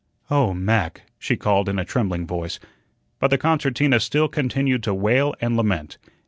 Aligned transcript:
"Oh, 0.31 0.51
Mac," 0.55 1.01
she 1.19 1.37
called 1.37 1.69
in 1.69 1.77
a 1.77 1.85
trembling 1.85 2.25
voice. 2.25 2.59
But 3.19 3.27
the 3.27 3.37
concertina 3.37 3.99
still 3.99 4.27
continued 4.29 4.81
to 4.81 4.95
wail 4.95 5.35
and 5.39 5.55
lament. 5.55 5.99